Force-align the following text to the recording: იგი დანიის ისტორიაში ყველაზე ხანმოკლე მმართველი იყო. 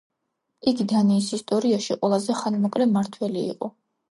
იგი 0.71 0.87
დანიის 0.93 1.27
ისტორიაში 1.39 1.99
ყველაზე 2.01 2.39
ხანმოკლე 2.41 2.89
მმართველი 2.93 3.45
იყო. 3.53 3.73